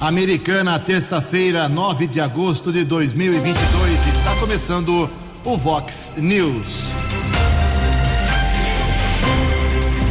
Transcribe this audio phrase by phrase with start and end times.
[0.00, 4.06] Americana, terça-feira, 9 de agosto de 2022.
[4.06, 5.10] Está começando
[5.44, 6.84] o Vox News.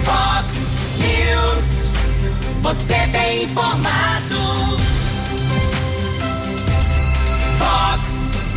[0.04, 0.54] Vox
[0.98, 1.92] News.
[2.64, 4.36] Você tem informado.
[7.58, 8.10] Vox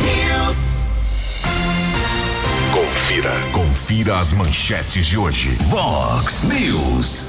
[0.03, 0.83] News.
[2.73, 3.31] Confira.
[3.53, 5.57] Confira as manchetes de hoje.
[5.69, 7.23] Vox News.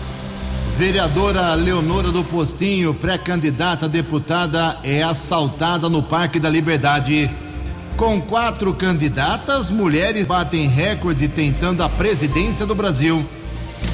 [0.84, 7.30] Vereadora Leonora do Postinho, pré-candidata deputada, é assaltada no Parque da Liberdade.
[7.96, 13.24] Com quatro candidatas, mulheres batem recorde tentando a presidência do Brasil.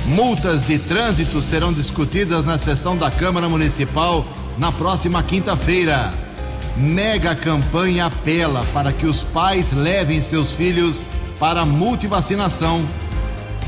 [0.07, 4.27] Multas de trânsito serão discutidas na sessão da Câmara Municipal
[4.57, 6.11] na próxima quinta-feira.
[6.75, 11.03] Mega campanha apela para que os pais levem seus filhos
[11.39, 12.83] para multivacinação.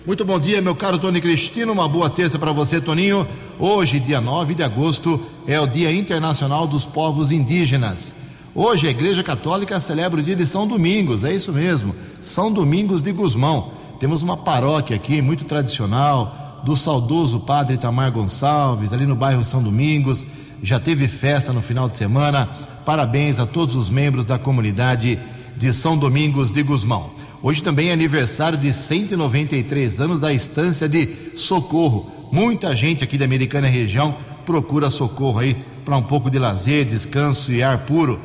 [0.05, 1.73] Muito bom dia, meu caro Tony Cristino.
[1.73, 3.27] Uma boa terça para você, Toninho.
[3.57, 8.20] Hoje, dia 9 de agosto, é o Dia Internacional dos Povos Indígenas.
[8.53, 13.01] Hoje a Igreja Católica celebra o dia de São Domingos, é isso mesmo, São Domingos
[13.01, 13.71] de Gusmão.
[13.97, 19.63] Temos uma paróquia aqui muito tradicional, do saudoso Padre Tamar Gonçalves, ali no bairro São
[19.63, 20.27] Domingos.
[20.61, 22.45] Já teve festa no final de semana.
[22.85, 25.17] Parabéns a todos os membros da comunidade
[25.55, 27.09] de São Domingos de Gusmão.
[27.41, 31.07] Hoje também é aniversário de 193 anos da estância de
[31.37, 32.29] Socorro.
[32.33, 34.13] Muita gente aqui da Americana região
[34.45, 38.19] procura socorro aí para um pouco de lazer, descanso e ar puro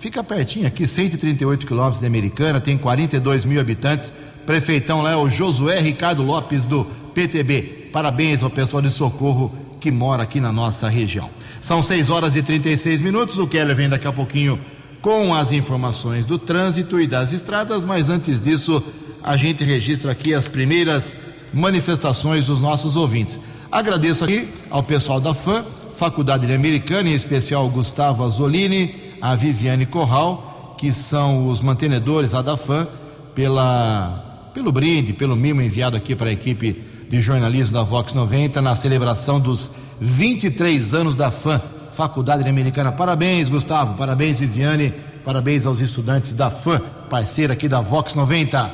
[0.00, 4.12] fica pertinho aqui, 138 quilômetros de Americana, tem 42 mil habitantes.
[4.46, 7.90] Prefeitão lá é o Josué Ricardo Lopes do PTB.
[7.92, 11.28] Parabéns ao pessoal de socorro que mora aqui na nossa região.
[11.60, 13.38] São 6 horas e 36 minutos.
[13.38, 14.58] O Keller vem daqui a pouquinho
[15.02, 18.82] com as informações do trânsito e das estradas, mas antes disso,
[19.22, 21.14] a gente registra aqui as primeiras
[21.52, 23.38] manifestações dos nossos ouvintes.
[23.70, 25.62] Agradeço aqui ao pessoal da FAM,
[25.94, 32.86] Faculdade Americana, em especial Gustavo Azolini a Viviane Corral, que são os mantenedores da FAM,
[33.34, 38.62] pela, pelo brinde, pelo mimo enviado aqui para a equipe de jornalismo da Vox 90
[38.62, 41.60] na celebração dos 23 anos da FAM,
[41.92, 42.92] Faculdade Americana.
[42.92, 44.94] Parabéns, Gustavo, parabéns, Viviane,
[45.24, 46.80] parabéns aos estudantes da FAM,
[47.10, 48.70] parceira aqui da Vox 90.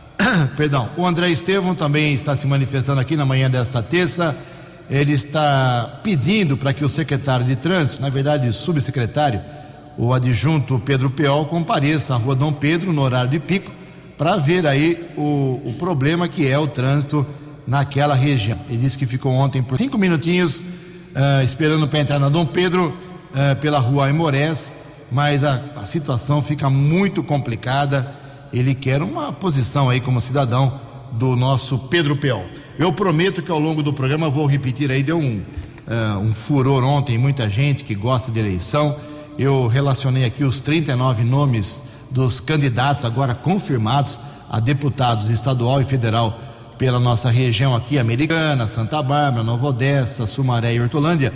[0.56, 4.34] Perdão, o André Estevam também está se manifestando aqui na manhã desta terça.
[4.88, 9.40] Ele está pedindo para que o secretário de trânsito, na verdade, subsecretário,
[9.96, 13.70] o adjunto Pedro Peol compareça à rua Dom Pedro no horário de pico
[14.16, 17.26] para ver aí o, o problema que é o trânsito
[17.66, 18.58] naquela região.
[18.68, 22.88] Ele disse que ficou ontem por cinco minutinhos uh, esperando para entrar na Dom Pedro
[22.88, 24.74] uh, pela rua Aimorés,
[25.10, 28.14] mas a, a situação fica muito complicada.
[28.52, 30.80] Ele quer uma posição aí como cidadão
[31.12, 32.44] do nosso Pedro Peol.
[32.78, 35.42] Eu prometo que ao longo do programa vou repetir aí, deu um,
[35.86, 38.96] uh, um furor ontem, muita gente que gosta de eleição
[39.38, 44.20] eu relacionei aqui os 39 nomes dos candidatos agora confirmados
[44.50, 46.38] a deputados estadual e federal
[46.76, 51.32] pela nossa região aqui, Americana, Santa Bárbara, Nova Odessa, Sumaré e Hortolândia.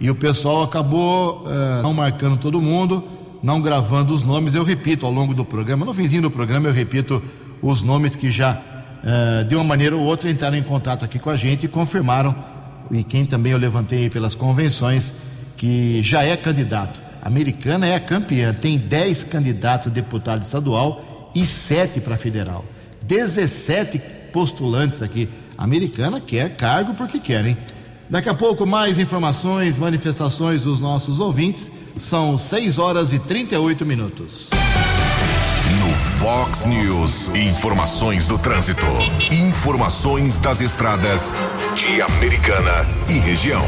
[0.00, 3.04] E o pessoal acabou uh, não marcando todo mundo,
[3.42, 4.54] não gravando os nomes.
[4.54, 7.22] Eu repito ao longo do programa, no finzinho do programa, eu repito
[7.62, 11.30] os nomes que já, uh, de uma maneira ou outra, entraram em contato aqui com
[11.30, 12.34] a gente e confirmaram,
[12.90, 15.12] e quem também eu levantei pelas convenções,
[15.56, 21.44] que já é candidato Americana é a campeã, tem 10 candidatos a deputado estadual e
[21.44, 22.64] 7 para federal.
[23.02, 23.98] 17
[24.32, 25.28] postulantes aqui.
[25.58, 27.56] A Americana quer cargo porque querem.
[28.08, 31.72] Daqui a pouco, mais informações, manifestações dos nossos ouvintes.
[31.98, 34.50] São 6 horas e 38 minutos.
[35.80, 38.86] No Fox News, informações do trânsito.
[39.32, 41.34] Informações das estradas
[41.74, 43.64] de Americana e região.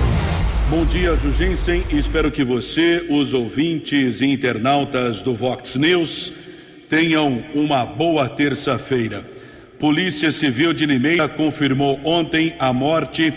[0.71, 1.83] Bom dia, Jugensen.
[1.89, 6.31] Espero que você, os ouvintes e internautas do Vox News,
[6.91, 9.25] tenham uma boa terça-feira.
[9.79, 13.33] Polícia Civil de Limeira confirmou ontem a morte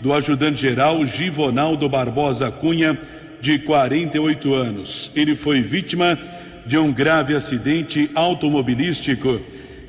[0.00, 2.96] do ajudante-geral Givonaldo Barbosa Cunha,
[3.40, 5.10] de 48 anos.
[5.16, 6.16] Ele foi vítima
[6.64, 9.40] de um grave acidente automobilístico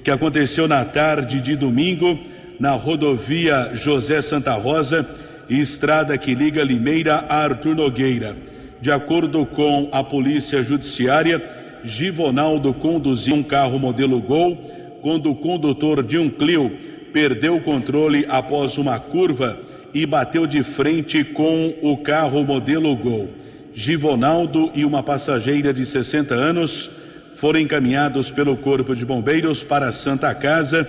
[0.04, 2.20] que aconteceu na tarde de domingo
[2.60, 5.08] na rodovia José Santa Rosa,
[5.50, 8.36] estrada que liga Limeira a Artur Nogueira.
[8.82, 11.42] De acordo com a Polícia Judiciária,
[11.84, 14.56] Givonaldo conduziu um carro modelo Gol
[15.02, 16.72] quando o condutor de um Clio
[17.14, 19.58] perdeu o controle após uma curva
[19.94, 23.30] e bateu de frente com o carro modelo Gol.
[23.74, 26.92] Givonaldo e uma passageira de 60 anos
[27.36, 30.84] foram encaminhados pelo Corpo de Bombeiros para a Santa Casa,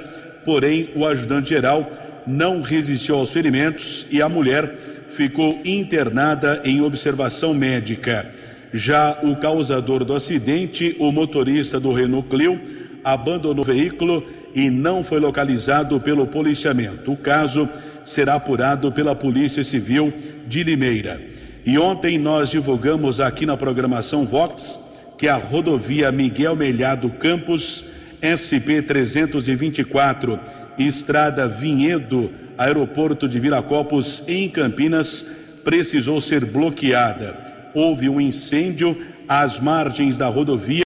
[0.44, 1.88] porém o ajudante geral
[2.28, 4.70] não resistiu aos ferimentos e a mulher
[5.10, 8.30] ficou internada em observação médica.
[8.72, 12.60] Já o causador do acidente, o motorista do Renault Clio,
[13.02, 14.22] abandonou o veículo
[14.54, 17.12] e não foi localizado pelo policiamento.
[17.12, 17.69] O caso
[18.04, 20.12] será apurado pela Polícia Civil
[20.46, 21.20] de Limeira.
[21.64, 24.78] E ontem nós divulgamos aqui na programação Vox
[25.19, 27.84] que a rodovia Miguel Melhado Campos,
[28.22, 30.38] SP 324,
[30.78, 35.26] Estrada Vinhedo, Aeroporto de Viracopos, em Campinas,
[35.64, 37.36] precisou ser bloqueada.
[37.75, 38.96] Houve um incêndio
[39.28, 40.82] às margens da rodovia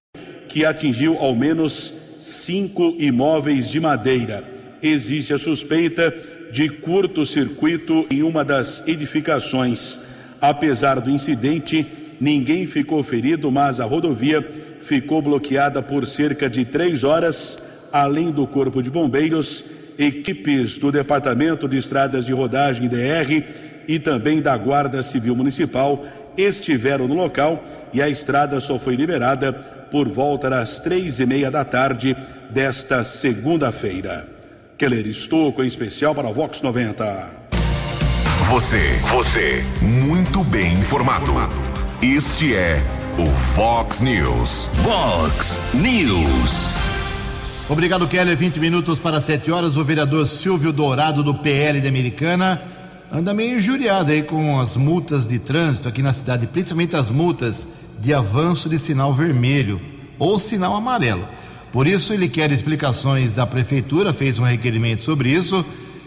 [0.47, 4.43] que atingiu ao menos cinco imóveis de madeira.
[4.81, 6.13] Existe a suspeita
[6.51, 9.99] de curto-circuito em uma das edificações.
[10.39, 11.87] Apesar do incidente,
[12.19, 14.47] ninguém ficou ferido, mas a rodovia
[14.81, 17.57] ficou bloqueada por cerca de três horas.
[17.91, 19.63] Além do Corpo de Bombeiros,
[19.97, 23.43] equipes do Departamento de Estradas de Rodagem DR
[23.87, 26.05] e também da Guarda Civil Municipal
[26.37, 27.63] estiveram no local
[27.93, 32.17] e a estrada só foi liberada por volta das três e meia da tarde
[32.49, 34.27] desta segunda-feira.
[34.77, 37.43] Keller Estouco, em especial para a Vox 90.
[38.49, 38.81] Você,
[39.11, 41.31] você, muito bem informado.
[42.01, 42.81] Este é
[43.17, 44.67] o Fox News.
[44.83, 46.82] Fox News.
[47.69, 48.35] Obrigado, Keller.
[48.35, 49.77] 20 minutos para 7 horas.
[49.77, 52.61] O vereador Silvio Dourado, do PL de Americana,
[53.11, 57.69] anda meio injuriado aí com as multas de trânsito aqui na cidade, principalmente as multas
[57.99, 59.79] de avanço de sinal vermelho
[60.19, 61.25] ou sinal amarelo.
[61.71, 65.65] Por isso, ele quer explicações da prefeitura, fez um requerimento sobre isso,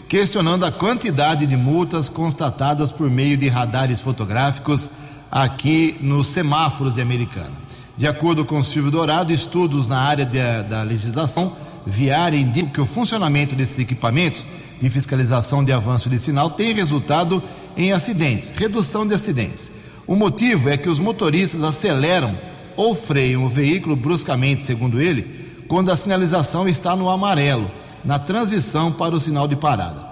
[0.09, 4.91] questionando a quantidade de multas constatadas por meio de radares fotográficos
[5.33, 7.66] aqui nos semáforos de Americana.
[7.97, 10.39] De acordo com Silvio Dourado, estudos na área de,
[10.69, 11.57] da legislação
[11.87, 14.45] viária indicam que o funcionamento desses equipamentos
[14.81, 17.43] de fiscalização de avanço de sinal tem resultado
[17.75, 19.73] em acidentes, redução de acidentes.
[20.07, 22.35] O motivo é que os motoristas aceleram
[22.77, 27.71] ou freiam o veículo bruscamente, segundo ele, quando a sinalização está no amarelo,
[28.05, 30.07] na transição para o sinal de parada.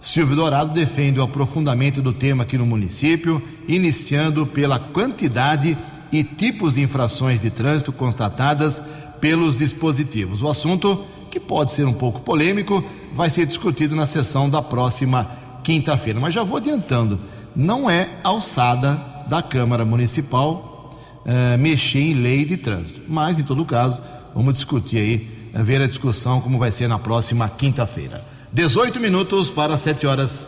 [0.00, 5.78] Silvio Dourado defende o aprofundamento do tema aqui no município, iniciando pela quantidade
[6.12, 8.82] e tipos de infrações de trânsito constatadas
[9.20, 10.42] pelos dispositivos.
[10.42, 15.26] O assunto, que pode ser um pouco polêmico, vai ser discutido na sessão da próxima
[15.64, 16.20] quinta-feira.
[16.20, 17.18] Mas já vou adiantando,
[17.56, 20.90] não é alçada da Câmara Municipal
[21.24, 23.00] uh, mexer em lei de trânsito.
[23.08, 24.00] Mas, em todo caso,
[24.34, 28.22] vamos discutir aí, uh, ver a discussão como vai ser na próxima quinta-feira.
[28.52, 30.46] 18 minutos para 7 horas.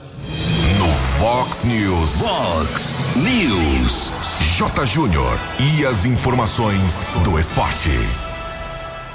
[1.19, 2.23] Fox News.
[2.23, 4.13] Fox News.
[4.59, 4.85] J.
[4.85, 5.39] Júnior.
[5.61, 7.91] E as informações do esporte.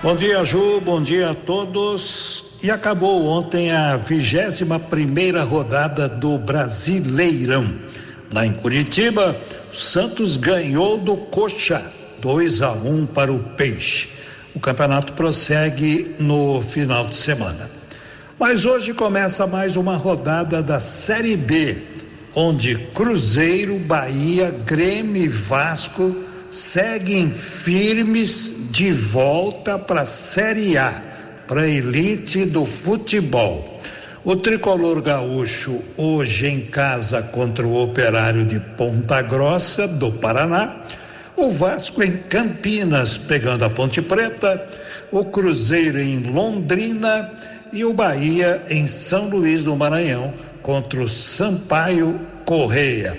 [0.02, 0.80] Bom dia, Ju.
[0.80, 2.46] Bom dia a todos.
[2.64, 7.70] E acabou ontem a 21 primeira rodada do Brasileirão.
[8.32, 9.36] Lá em Curitiba,
[9.74, 11.84] Santos ganhou do Coxa
[12.22, 14.08] 2 a 1 um para o Peixe.
[14.56, 17.79] O campeonato prossegue no final de semana.
[18.40, 21.76] Mas hoje começa mais uma rodada da Série B,
[22.34, 26.16] onde Cruzeiro, Bahia, Grêmio e Vasco
[26.50, 30.94] seguem firmes de volta para a Série A,
[31.50, 33.82] para a elite do futebol.
[34.24, 40.78] O tricolor gaúcho, hoje em casa contra o operário de Ponta Grossa, do Paraná.
[41.36, 44.66] O Vasco em Campinas, pegando a Ponte Preta.
[45.12, 47.32] O Cruzeiro em Londrina.
[47.72, 53.18] E o Bahia em São Luís do Maranhão, contra o Sampaio Correia.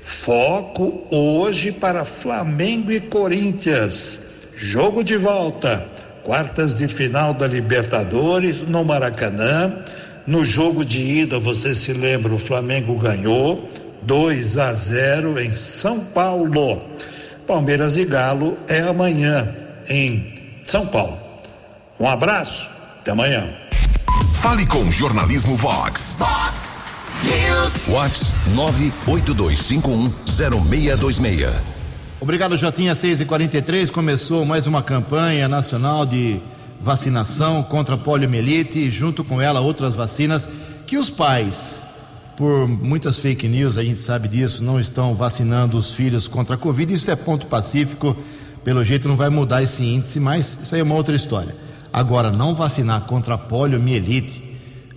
[0.00, 4.20] Foco hoje para Flamengo e Corinthians.
[4.56, 5.86] Jogo de volta.
[6.22, 9.84] Quartas de final da Libertadores no Maracanã.
[10.26, 13.68] No jogo de ida, você se lembra, o Flamengo ganhou
[14.02, 16.82] 2 a 0 em São Paulo.
[17.46, 19.48] Palmeiras e Galo é amanhã
[19.88, 21.18] em São Paulo.
[21.98, 22.68] Um abraço,
[23.00, 23.59] até amanhã.
[24.40, 26.16] Fale com Jornalismo Vox.
[26.16, 26.82] Fox
[27.24, 27.88] News.
[27.88, 28.32] Whats
[29.06, 31.52] 982510626.
[32.18, 32.94] Obrigado, Jotinha.
[32.94, 36.40] 6 e 43 começou mais uma campanha nacional de
[36.80, 40.48] vacinação contra a poliomielite e, junto com ela, outras vacinas
[40.86, 41.84] que os pais,
[42.38, 46.58] por muitas fake news, a gente sabe disso, não estão vacinando os filhos contra a
[46.58, 46.94] Covid.
[46.94, 48.16] Isso é ponto pacífico.
[48.64, 51.54] Pelo jeito, não vai mudar esse índice, mas isso aí é uma outra história.
[51.92, 54.42] Agora, não vacinar contra poliomielite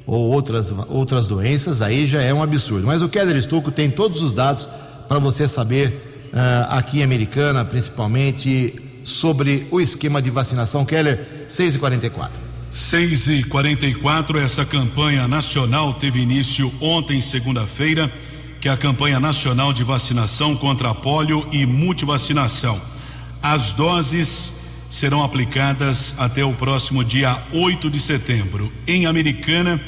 [0.05, 2.85] ou outras, outras doenças, aí já é um absurdo.
[2.85, 4.67] Mas o Keller Estocco tem todos os dados
[5.07, 10.85] para você saber, ah, aqui em Americana, principalmente, sobre o esquema de vacinação.
[10.85, 18.11] Keller, 6 e 44 6 e 44 essa campanha nacional teve início ontem, segunda-feira,
[18.59, 22.81] que é a campanha nacional de vacinação contra a polio e multivacinação.
[23.43, 24.62] As doses
[24.93, 28.71] serão aplicadas até o próximo dia 8 de setembro.
[28.85, 29.81] Em Americana,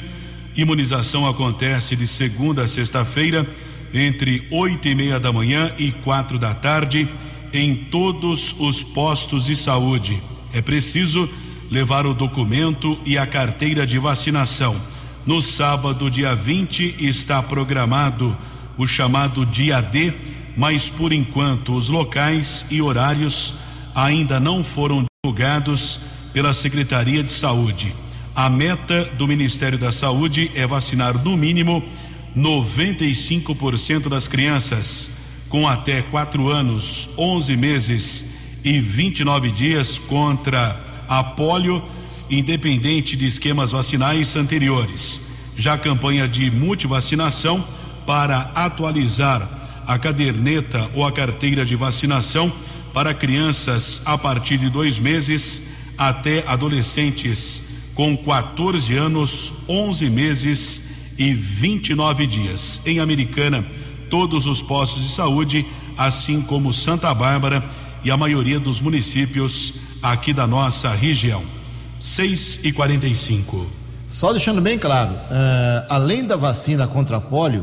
[0.56, 3.46] imunização acontece de segunda a sexta-feira,
[3.94, 7.08] entre oito e meia da manhã e quatro da tarde,
[7.52, 10.20] em todos os postos de saúde.
[10.52, 11.30] É preciso
[11.70, 14.74] levar o documento e a carteira de vacinação.
[15.24, 18.36] No sábado, dia 20, está programado
[18.76, 20.12] o chamado dia D,
[20.56, 23.54] mas por enquanto os locais e horários
[23.96, 25.98] ainda não foram divulgados
[26.34, 27.94] pela Secretaria de Saúde.
[28.34, 31.82] A meta do Ministério da Saúde é vacinar no mínimo
[32.36, 35.12] 95% das crianças
[35.48, 38.24] com até 4 anos, 11 meses
[38.62, 41.82] e 29 dias contra a polio,
[42.28, 45.22] independente de esquemas vacinais anteriores.
[45.56, 47.64] Já a campanha de multivacinação
[48.04, 49.48] para atualizar
[49.86, 52.52] a caderneta ou a carteira de vacinação
[52.96, 55.64] para crianças a partir de dois meses
[55.98, 57.60] até adolescentes
[57.94, 60.82] com 14 anos, 11 meses
[61.18, 62.80] e 29 dias.
[62.86, 63.62] Em Americana,
[64.08, 67.62] todos os postos de saúde, assim como Santa Bárbara
[68.02, 71.42] e a maioria dos municípios aqui da nossa região.
[72.00, 73.66] 6 e 45
[74.08, 77.62] Só deixando bem claro, uh, além da vacina contra a polio,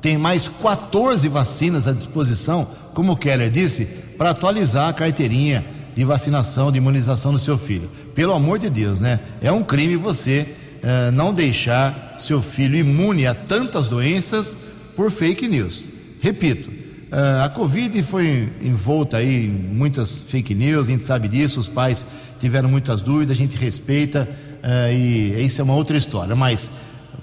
[0.00, 6.04] tem mais 14 vacinas à disposição, como o Keller disse, para atualizar a carteirinha de
[6.04, 7.88] vacinação, de imunização do seu filho.
[8.14, 9.20] Pelo amor de Deus, né?
[9.40, 10.46] É um crime você
[10.82, 14.56] uh, não deixar seu filho imune a tantas doenças
[14.96, 15.88] por fake news.
[16.20, 21.60] Repito, uh, a Covid foi envolta aí em muitas fake news, a gente sabe disso,
[21.60, 22.04] os pais
[22.40, 24.28] tiveram muitas dúvidas, a gente respeita
[24.62, 26.34] uh, e isso é uma outra história.
[26.34, 26.72] Mas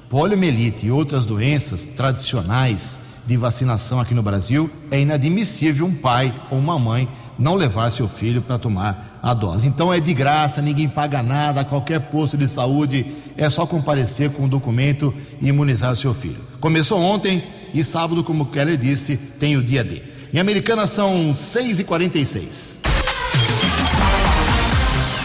[0.09, 6.59] poliomielite e outras doenças tradicionais de vacinação aqui no Brasil, é inadmissível um pai ou
[6.59, 9.67] uma mãe não levar seu filho para tomar a dose.
[9.67, 13.05] Então é de graça, ninguém paga nada, qualquer posto de saúde
[13.37, 16.39] é só comparecer com o documento e imunizar seu filho.
[16.59, 20.01] Começou ontem e sábado, como o Keller disse, tem o dia D.
[20.33, 22.79] Em Americana são 6h46.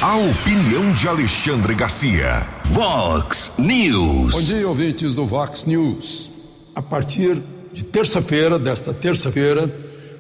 [0.02, 2.46] A opinião de Alexandre Garcia.
[2.64, 4.32] Vox News.
[4.32, 6.30] Bom dia, ouvintes do Vox News.
[6.74, 7.38] A partir
[7.72, 9.70] de terça-feira, desta terça-feira,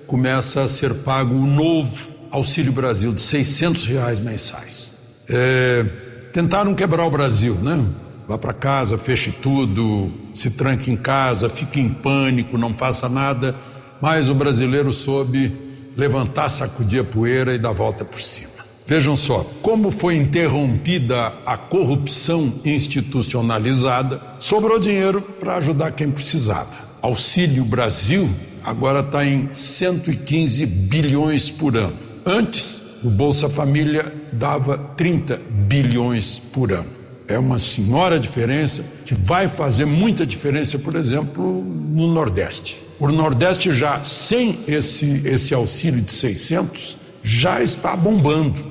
[0.06, 4.92] começa a ser pago o novo Auxílio Brasil de 600 reais mensais.
[5.28, 5.84] É,
[6.32, 7.84] tentaram quebrar o Brasil, né?
[8.26, 13.54] Vá para casa, feche tudo, se tranque em casa, fique em pânico, não faça nada.
[14.00, 15.52] Mas o brasileiro soube
[15.96, 18.50] levantar, sacudir a poeira e dar volta por cima.
[18.86, 26.89] Vejam só, como foi interrompida a corrupção institucionalizada, sobrou dinheiro para ajudar quem precisava.
[27.02, 28.28] Auxílio Brasil
[28.64, 31.96] agora está em 115 bilhões por ano.
[32.24, 36.88] Antes, o Bolsa Família dava 30 bilhões por ano.
[37.26, 42.82] É uma senhora diferença que vai fazer muita diferença, por exemplo, no Nordeste.
[42.98, 48.62] O Nordeste já sem esse esse auxílio de 600 já está bombando.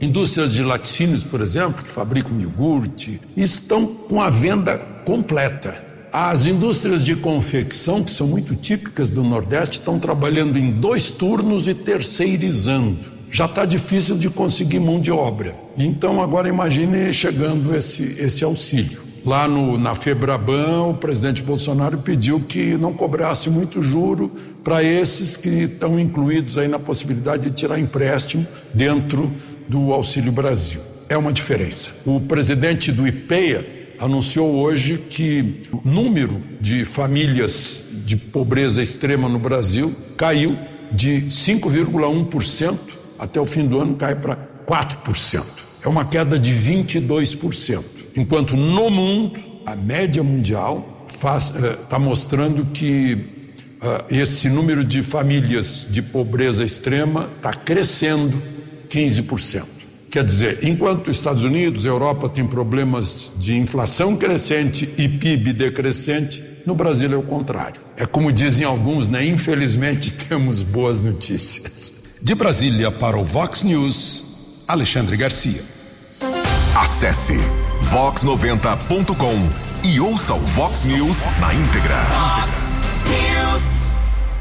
[0.00, 5.91] Indústrias de laticínios, por exemplo, que fabricam iogurte, estão com a venda completa.
[6.12, 11.66] As indústrias de confecção, que são muito típicas do Nordeste, estão trabalhando em dois turnos
[11.66, 12.98] e terceirizando.
[13.30, 15.56] Já está difícil de conseguir mão de obra.
[15.74, 19.00] Então, agora imagine chegando esse, esse auxílio.
[19.24, 24.30] Lá no, na Febraban, o presidente Bolsonaro pediu que não cobrasse muito juro
[24.62, 29.32] para esses que estão incluídos aí na possibilidade de tirar empréstimo dentro
[29.66, 30.82] do Auxílio Brasil.
[31.08, 31.88] É uma diferença.
[32.04, 39.38] O presidente do IPEA anunciou hoje que o número de famílias de pobreza extrema no
[39.38, 40.58] Brasil caiu
[40.90, 42.76] de 5,1%
[43.16, 45.44] até o fim do ano cai para 4%.
[45.84, 47.82] É uma queda de 22%.
[48.16, 55.86] Enquanto no mundo, a média mundial está uh, mostrando que uh, esse número de famílias
[55.88, 58.36] de pobreza extrema está crescendo
[58.88, 59.71] 15%.
[60.12, 65.54] Quer dizer, enquanto os Estados Unidos, a Europa tem problemas de inflação crescente e PIB
[65.54, 67.80] decrescente, no Brasil é o contrário.
[67.96, 69.24] É como dizem alguns, né?
[69.24, 71.94] Infelizmente temos boas notícias.
[72.20, 75.62] De Brasília para o Vox News, Alexandre Garcia.
[76.76, 77.38] Acesse
[77.90, 81.96] vox90.com e ouça o Vox News na íntegra.
[83.08, 83.90] News.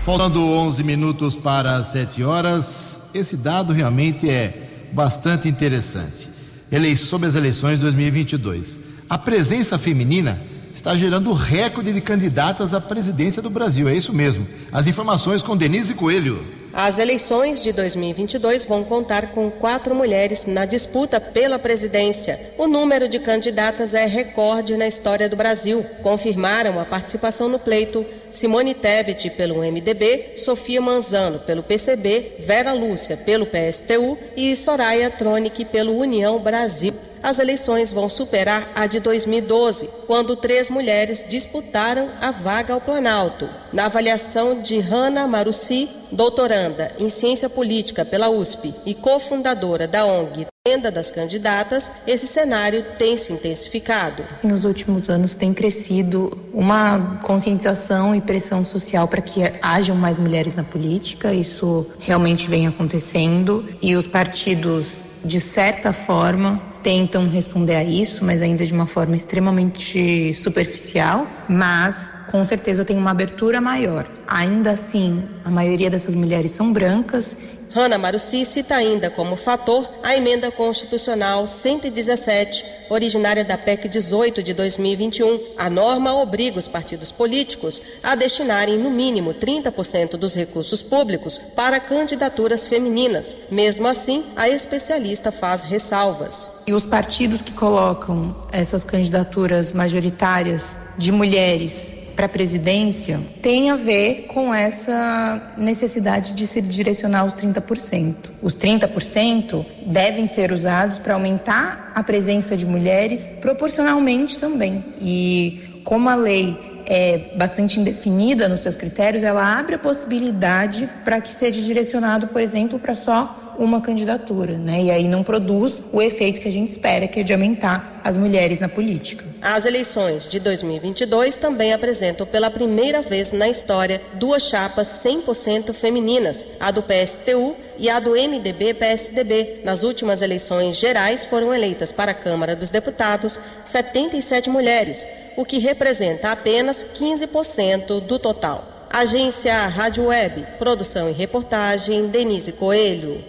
[0.03, 6.29] Faltando 11 minutos para 7 horas, esse dado realmente é bastante interessante.
[6.71, 8.79] Ele, sobre as eleições de 2022.
[9.09, 10.39] A presença feminina
[10.73, 13.89] está gerando recorde de candidatas à presidência do Brasil.
[13.89, 14.47] É isso mesmo.
[14.71, 16.41] As informações com Denise Coelho.
[16.73, 22.39] As eleições de 2022 vão contar com quatro mulheres na disputa pela presidência.
[22.57, 25.83] O número de candidatas é recorde na história do Brasil.
[26.01, 33.17] Confirmaram a participação no pleito Simone Tebet pelo MDB, Sofia Manzano pelo PCB, Vera Lúcia
[33.17, 39.89] pelo PSTU e Soraya Tronic pelo União Brasil as eleições vão superar a de 2012,
[40.07, 43.49] quando três mulheres disputaram a vaga ao Planalto.
[43.71, 50.47] Na avaliação de Hanna Marussi, doutoranda em ciência política pela USP e cofundadora da ONG
[50.63, 54.23] Tenda das Candidatas, esse cenário tem se intensificado.
[54.43, 60.53] Nos últimos anos tem crescido uma conscientização e pressão social para que hajam mais mulheres
[60.53, 67.83] na política, isso realmente vem acontecendo e os partidos de certa forma, tentam responder a
[67.83, 74.07] isso, mas ainda de uma forma extremamente superficial, mas com certeza tem uma abertura maior.
[74.27, 77.35] Ainda assim, a maioria dessas mulheres são brancas
[77.73, 84.53] Hanna Maruci cita ainda como fator a emenda constitucional 117, originária da PEC 18 de
[84.53, 85.39] 2021.
[85.57, 91.79] A norma obriga os partidos políticos a destinarem no mínimo 30% dos recursos públicos para
[91.79, 93.47] candidaturas femininas.
[93.49, 96.63] Mesmo assim, a especialista faz ressalvas.
[96.67, 103.75] E os partidos que colocam essas candidaturas majoritárias de mulheres para a presidência tem a
[103.75, 108.15] ver com essa necessidade de se direcionar os 30%.
[108.41, 114.83] Os 30% devem ser usados para aumentar a presença de mulheres proporcionalmente também.
[114.99, 121.21] E como a lei é bastante indefinida nos seus critérios, ela abre a possibilidade para
[121.21, 124.83] que seja direcionado, por exemplo, para só uma candidatura, né?
[124.83, 128.17] E aí não produz o efeito que a gente espera, que é de aumentar as
[128.17, 129.25] mulheres na política.
[129.41, 136.45] As eleições de 2022 também apresentam pela primeira vez na história duas chapas 100% femininas,
[136.59, 139.61] a do PSTU e a do MDB-PSDB.
[139.63, 145.59] Nas últimas eleições gerais foram eleitas para a Câmara dos Deputados 77 mulheres, o que
[145.59, 148.71] representa apenas 15% do total.
[148.93, 153.23] Agência Rádio Web, produção e reportagem Denise Coelho.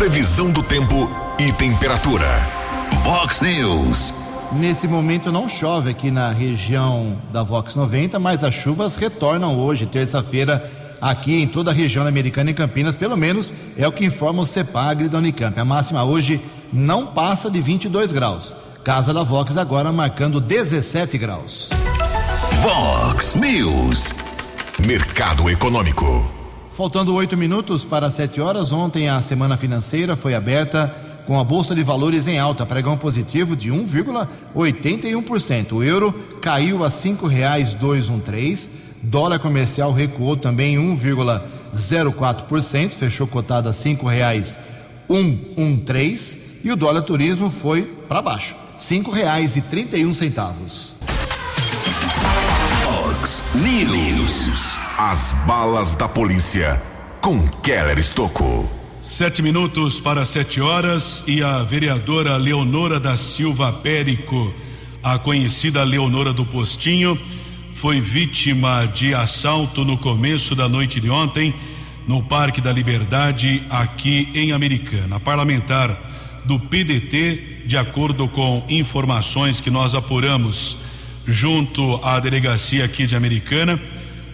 [0.00, 2.26] Previsão do tempo e temperatura.
[3.04, 4.14] Vox News.
[4.52, 9.84] Nesse momento não chove aqui na região da Vox 90, mas as chuvas retornam hoje,
[9.84, 10.64] terça-feira,
[11.02, 14.46] aqui em toda a região americana e Campinas, pelo menos é o que informa o
[14.46, 15.60] CEPAGRE da Unicamp.
[15.60, 16.40] A máxima hoje
[16.72, 18.56] não passa de 22 graus.
[18.82, 21.68] Casa da Vox agora marcando 17 graus.
[22.62, 24.14] Vox News.
[24.86, 26.39] Mercado Econômico.
[26.72, 30.92] Faltando oito minutos para sete horas, ontem a semana financeira foi aberta
[31.26, 35.72] com a Bolsa de Valores em alta, pregão positivo de 1,81%.
[35.72, 38.70] O euro caiu a R$ 5,213,
[39.02, 47.82] dólar comercial recuou também 1,04%, fechou cotado a R$ 5,113 e o dólar turismo foi
[48.08, 51.19] para baixo, R$ 5,31.
[53.52, 54.78] News.
[54.96, 56.80] As balas da polícia
[57.20, 58.70] com Keller Estocou.
[59.02, 64.54] Sete minutos para sete horas e a vereadora Leonora da Silva Périco,
[65.02, 67.18] a conhecida Leonora do Postinho,
[67.74, 71.52] foi vítima de assalto no começo da noite de ontem
[72.06, 75.16] no Parque da Liberdade, aqui em Americana.
[75.16, 75.90] A parlamentar
[76.44, 80.76] do PDT, de acordo com informações que nós apuramos
[81.26, 83.80] junto à delegacia aqui de Americana.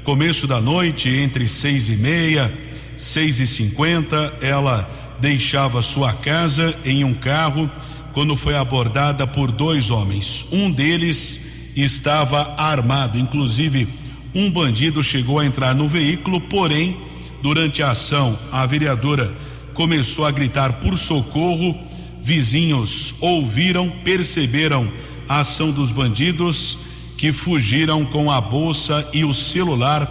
[0.05, 2.53] Começo da noite, entre seis e meia,
[2.97, 4.89] seis e cinquenta, ela
[5.21, 7.71] deixava sua casa em um carro
[8.13, 10.47] quando foi abordada por dois homens.
[10.53, 11.41] Um deles
[11.77, 13.89] estava armado, inclusive
[14.35, 16.97] um bandido chegou a entrar no veículo, porém,
[17.43, 19.35] durante a ação, a vereadora
[19.75, 21.77] começou a gritar por socorro.
[22.23, 24.91] Vizinhos ouviram, perceberam
[25.29, 26.79] a ação dos bandidos
[27.17, 30.09] que fugiram com a bolsa e o celular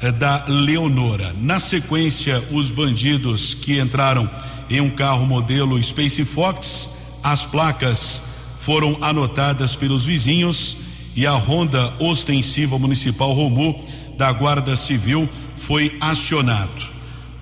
[0.00, 1.34] eh, da Leonora.
[1.40, 4.28] Na sequência, os bandidos que entraram
[4.70, 6.90] em um carro modelo Space Fox,
[7.22, 8.22] as placas
[8.60, 10.76] foram anotadas pelos vizinhos
[11.16, 13.84] e a Ronda Ostensiva Municipal Romu
[14.16, 16.88] da Guarda Civil foi acionado.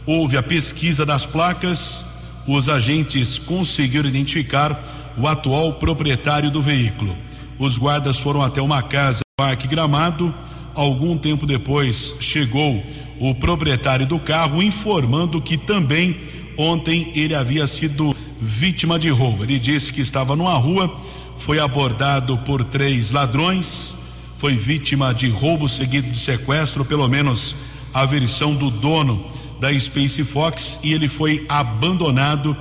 [0.05, 2.05] Houve a pesquisa das placas,
[2.47, 7.17] os agentes conseguiram identificar o atual proprietário do veículo.
[7.59, 10.35] Os guardas foram até uma casa no Parque Gramado.
[10.75, 12.83] Algum tempo depois chegou
[13.19, 16.17] o proprietário do carro informando que também
[16.57, 19.45] ontem ele havia sido vítima de roubo.
[19.45, 20.95] Ele disse que estava numa rua,
[21.39, 23.95] foi abordado por três ladrões,
[24.39, 27.57] foi vítima de roubo seguido de sequestro, pelo menos
[27.93, 29.25] a versão do dono
[29.59, 32.55] da Space Fox, e ele foi abandonado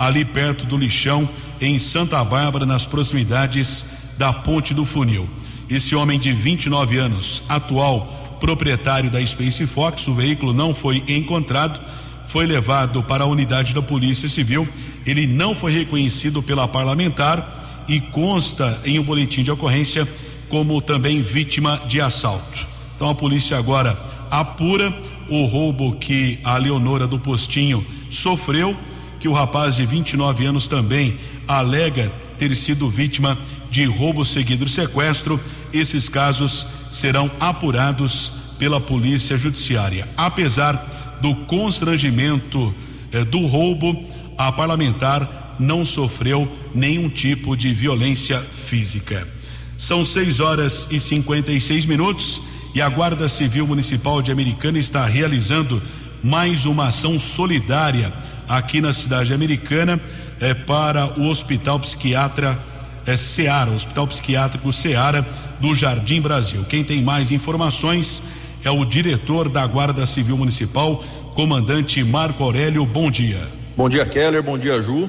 [0.00, 1.28] ali perto do lixão
[1.60, 3.84] em Santa Bárbara, nas proximidades
[4.16, 5.28] da Ponte do Funil.
[5.68, 11.78] Esse homem de 29 anos, atual proprietário da Space Fox, o veículo não foi encontrado,
[12.26, 14.66] foi levado para a unidade da Polícia Civil.
[15.04, 20.08] Ele não foi reconhecido pela parlamentar e consta em um boletim de ocorrência
[20.48, 22.66] como também vítima de assalto.
[22.96, 23.98] Então a polícia agora
[24.30, 24.94] apura
[25.28, 28.76] o roubo que a Leonora do Postinho sofreu,
[29.20, 33.38] que o rapaz de 29 anos também alega ter sido vítima
[33.70, 35.38] de roubo seguido de sequestro.
[35.72, 40.08] Esses casos serão apurados pela Polícia Judiciária.
[40.16, 42.74] Apesar do constrangimento
[43.12, 44.04] eh, do roubo,
[44.38, 49.28] a parlamentar não sofreu nenhum tipo de violência física.
[49.76, 52.40] São 6 horas e 56 minutos
[52.74, 55.82] e a Guarda Civil Municipal de Americana está realizando
[56.22, 58.12] mais uma ação solidária
[58.50, 60.00] aqui na cidade americana
[60.40, 62.58] eh, para o Hospital Psiquiatra
[63.06, 65.24] é Seara, Hospital Psiquiátrico Seara
[65.60, 66.64] do Jardim Brasil.
[66.68, 68.22] Quem tem mais informações
[68.64, 71.02] é o diretor da Guarda Civil Municipal,
[71.34, 72.84] comandante Marco Aurélio.
[72.84, 73.40] Bom dia.
[73.76, 74.42] Bom dia, Keller.
[74.42, 75.08] Bom dia, Ju.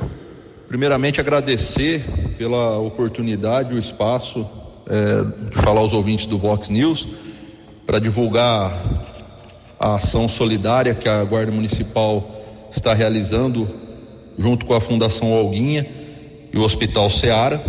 [0.67, 2.05] Primeiramente, agradecer
[2.37, 4.47] pela oportunidade, o espaço
[4.87, 7.07] é, de falar aos ouvintes do Vox News
[7.87, 8.71] para divulgar
[9.79, 12.40] a ação solidária que a Guarda Municipal
[12.71, 13.69] está realizando
[14.37, 15.85] junto com a Fundação Alguinha
[16.51, 17.61] e o Hospital Seara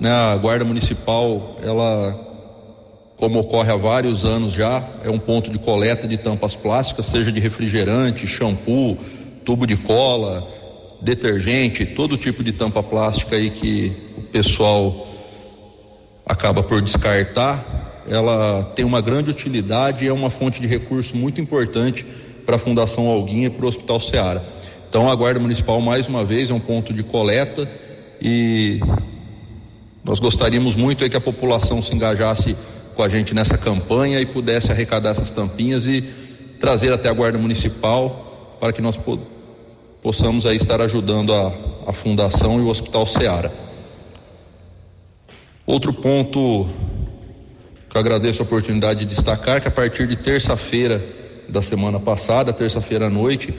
[0.00, 0.10] né?
[0.10, 2.18] A Guarda Municipal, ela,
[3.16, 7.30] como ocorre há vários anos já, é um ponto de coleta de tampas plásticas, seja
[7.30, 8.96] de refrigerante, shampoo,
[9.44, 10.48] tubo de cola,
[11.02, 15.06] detergente, todo tipo de tampa plástica aí que o pessoal
[16.24, 21.40] acaba por descartar, ela tem uma grande utilidade e é uma fonte de recurso muito
[21.40, 22.06] importante
[22.50, 24.42] para a Fundação Alguinha e para o Hospital Seara.
[24.88, 27.70] Então a Guarda Municipal mais uma vez é um ponto de coleta
[28.20, 28.80] e
[30.02, 32.56] nós gostaríamos muito que a população se engajasse
[32.96, 36.02] com a gente nessa campanha e pudesse arrecadar essas tampinhas e
[36.58, 38.98] trazer até a Guarda Municipal para que nós
[40.02, 41.52] possamos aí estar ajudando a,
[41.86, 43.52] a Fundação e o Hospital Seara.
[45.64, 46.66] Outro ponto
[47.88, 51.19] que eu agradeço a oportunidade de destacar que a partir de terça-feira
[51.50, 53.52] da semana passada, terça-feira à noite,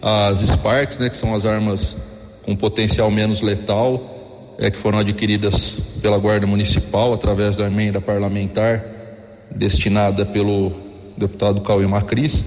[0.00, 1.96] as Sparks, né, que são as armas
[2.42, 8.84] com potencial menos letal, é, que foram adquiridas pela Guarda Municipal através da emenda parlamentar
[9.50, 10.72] destinada pelo
[11.16, 12.44] deputado Cauê Macris,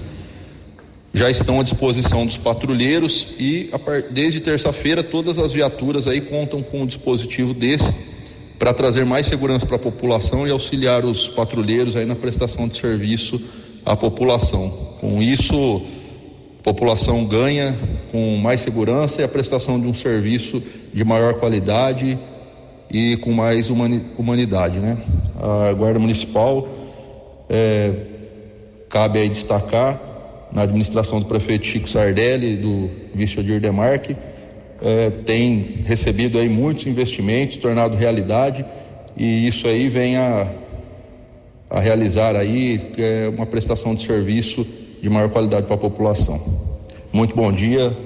[1.14, 3.70] já estão à disposição dos patrulheiros e
[4.10, 7.92] desde terça-feira todas as viaturas aí contam com um dispositivo desse
[8.58, 12.76] para trazer mais segurança para a população e auxiliar os patrulheiros aí na prestação de
[12.76, 13.42] serviço
[13.84, 14.70] à população.
[15.00, 15.82] Com isso,
[16.60, 17.76] a população ganha
[18.10, 22.18] com mais segurança e a prestação de um serviço de maior qualidade
[22.90, 24.98] e com mais humanidade, né?
[25.40, 26.68] A Guarda Municipal
[27.48, 27.92] é,
[28.88, 30.00] cabe aí destacar
[30.52, 34.14] na administração do prefeito Chico Sardelli do vice Odir Demarque
[34.82, 38.64] é, tem recebido aí muitos investimentos, tornado realidade
[39.16, 40.46] e isso aí vem a,
[41.72, 44.66] a realizar aí é, uma prestação de serviço
[45.00, 46.38] de maior qualidade para a população.
[47.10, 47.96] Muito bom dia,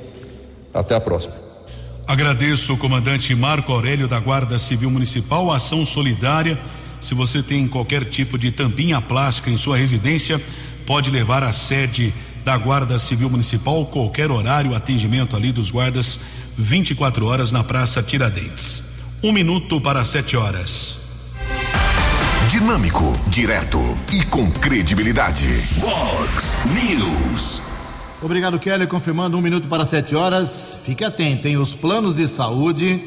[0.73, 1.35] até a próxima.
[2.07, 6.57] Agradeço o comandante Marco Aurélio da Guarda Civil Municipal, ação solidária.
[7.01, 10.41] Se você tem qualquer tipo de tampinha plástica em sua residência,
[10.87, 16.21] pode levar à sede da Guarda Civil Municipal, qualquer horário, atendimento ali dos guardas,
[16.57, 18.85] 24 horas na Praça Tiradentes.
[19.25, 20.96] Um minuto para sete horas.
[22.45, 23.81] Dinâmico, direto
[24.13, 25.49] e com credibilidade.
[25.81, 27.61] Vox News.
[28.23, 28.87] Obrigado, Kelly.
[28.87, 30.79] Confirmando um minuto para sete horas.
[30.85, 31.57] Fique atento, hein?
[31.57, 33.03] Os planos de saúde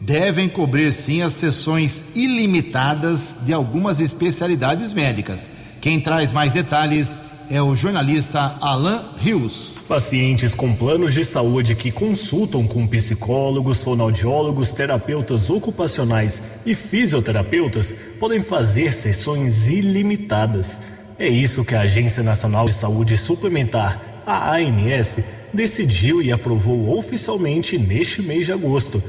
[0.00, 5.50] devem cobrir sim as sessões ilimitadas de algumas especialidades médicas.
[5.80, 7.18] Quem traz mais detalhes
[7.50, 9.78] é o jornalista Alan Rios.
[9.88, 18.40] Pacientes com planos de saúde que consultam com psicólogos, fonoaudiólogos, terapeutas ocupacionais e fisioterapeutas podem
[18.40, 20.80] fazer sessões ilimitadas.
[21.18, 25.20] É isso que a Agência Nacional de Saúde Suplementar, a ANS,
[25.52, 29.02] decidiu e aprovou oficialmente neste mês de agosto.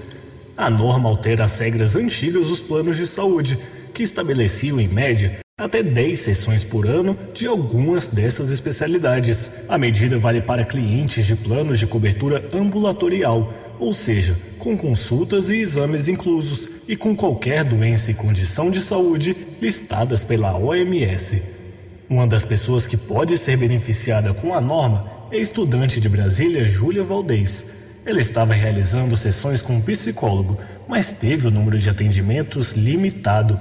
[0.56, 3.60] A norma altera as regras antigas dos planos de saúde,
[3.94, 9.52] que estabeleciam, em média, até 10 sessões por ano de algumas dessas especialidades.
[9.68, 15.58] A medida vale para clientes de planos de cobertura ambulatorial, ou seja, com consultas e
[15.58, 21.44] exames inclusos e com qualquer doença e condição de saúde listadas pela OMS.
[22.10, 26.66] Uma das pessoas que pode ser beneficiada com a norma é a estudante de Brasília
[26.66, 27.72] Júlia Valdez.
[28.06, 33.60] Ela estava realizando sessões com um psicólogo, mas teve o número de atendimentos limitado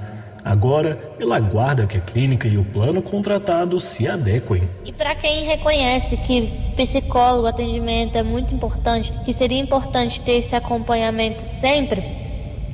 [0.49, 4.63] Agora, ela aguarda que a clínica e o plano contratado se adequem.
[4.83, 10.55] E para quem reconhece que psicólogo, atendimento é muito importante, que seria importante ter esse
[10.55, 12.03] acompanhamento sempre,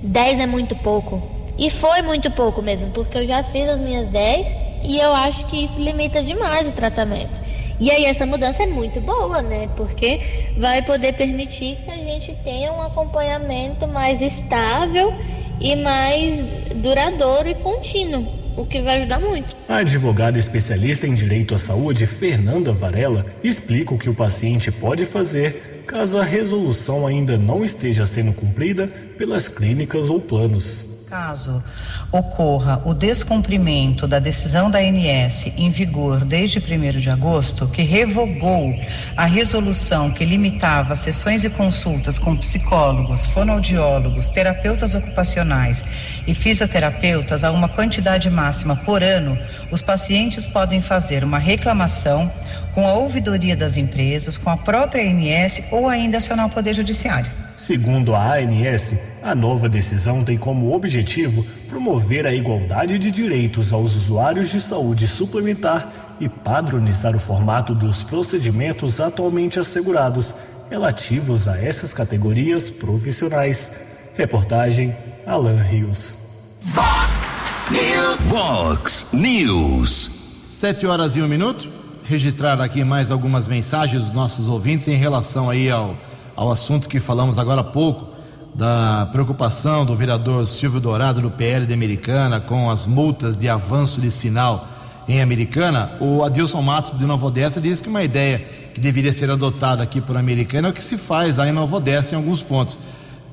[0.01, 1.21] 10 é muito pouco.
[1.57, 5.45] E foi muito pouco mesmo, porque eu já fiz as minhas 10 e eu acho
[5.45, 7.41] que isso limita demais o tratamento.
[7.77, 9.67] E aí essa mudança é muito boa, né?
[9.75, 10.21] Porque
[10.57, 15.13] vai poder permitir que a gente tenha um acompanhamento mais estável
[15.59, 16.43] e mais
[16.75, 19.55] duradouro e contínuo, o que vai ajudar muito.
[19.67, 25.05] A advogada especialista em direito à saúde, Fernanda Varela, explica o que o paciente pode
[25.05, 28.87] fazer caso a resolução ainda não esteja sendo cumprida
[29.17, 30.94] pelas clínicas ou planos.
[31.09, 31.63] Caso
[32.11, 38.73] ocorra o descumprimento da decisão da ANS em vigor desde 1 de agosto, que revogou
[39.15, 45.83] a resolução que limitava sessões e consultas com psicólogos, fonoaudiólogos, terapeutas ocupacionais
[46.25, 49.37] e fisioterapeutas a uma quantidade máxima por ano,
[49.69, 52.31] os pacientes podem fazer uma reclamação
[52.73, 57.44] com a ouvidoria das empresas, com a própria ANS ou ainda acionar o Poder Judiciário.
[57.55, 63.95] Segundo a ANS, a nova decisão tem como objetivo promover a igualdade de direitos aos
[63.95, 70.35] usuários de saúde suplementar e padronizar o formato dos procedimentos atualmente assegurados
[70.69, 74.11] relativos a essas categorias profissionais.
[74.17, 76.17] Reportagem Alan Rios.
[76.61, 77.39] Fox
[77.71, 78.19] News.
[78.29, 80.11] Fox News.
[80.49, 81.69] Sete horas e um minuto.
[82.03, 85.95] Registrar aqui mais algumas mensagens dos nossos ouvintes em relação aí ao
[86.35, 88.15] ao assunto que falamos agora há pouco,
[88.53, 93.99] da preocupação do vereador Silvio Dourado do PL de Americana com as multas de avanço
[93.99, 94.65] de sinal
[95.07, 98.39] em Americana, o Adilson Matos de Nova Odessa disse que uma ideia
[98.73, 101.75] que deveria ser adotada aqui por Americana é o que se faz lá em Nova
[101.75, 102.79] Odessa em alguns pontos,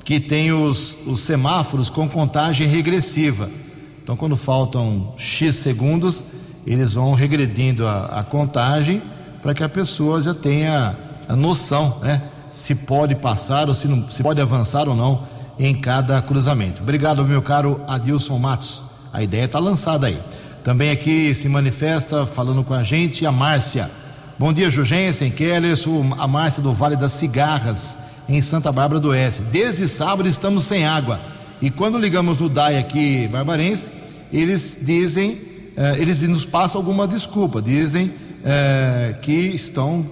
[0.04, 3.48] que tem os, os semáforos com contagem regressiva.
[4.02, 6.24] Então, quando faltam X segundos,
[6.66, 9.00] eles vão regredindo a, a contagem
[9.40, 10.96] para que a pessoa já tenha
[11.28, 12.20] a noção, né?
[12.52, 15.22] Se pode passar ou se, não, se pode avançar ou não
[15.58, 16.82] em cada cruzamento.
[16.82, 18.82] Obrigado, meu caro Adilson Matos.
[19.12, 20.18] A ideia está lançada aí.
[20.62, 23.90] Também aqui se manifesta falando com a gente a Márcia.
[24.38, 29.08] Bom dia, Jugensen, Keller, sou a Márcia do Vale das Cigarras, em Santa Bárbara do
[29.08, 29.42] Oeste.
[29.50, 31.20] Desde sábado estamos sem água.
[31.60, 33.90] E quando ligamos no DAI aqui, Barbarense,
[34.32, 35.38] eles dizem,
[35.76, 38.12] eh, eles nos passam alguma desculpa, dizem
[38.44, 40.04] eh, que estão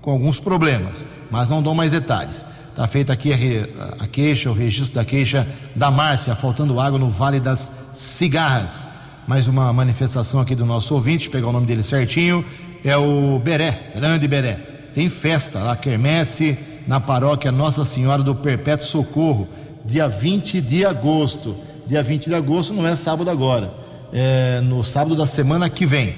[0.00, 2.44] com alguns problemas mas não dou mais detalhes.
[2.70, 7.08] Está feita aqui a, a, queixa, o registro da queixa da Márcia, faltando água no
[7.08, 8.84] Vale das Cigarras.
[9.26, 12.44] Mais uma manifestação aqui do nosso ouvinte, pegar o nome dele certinho,
[12.84, 14.54] é o Beré, Grande Beré.
[14.92, 19.48] Tem festa lá, quermesse, na paróquia Nossa Senhora do Perpétuo Socorro,
[19.84, 21.54] dia 20 de agosto.
[21.86, 23.72] Dia 20 de agosto não é sábado agora,
[24.12, 26.14] é no sábado da semana que vem.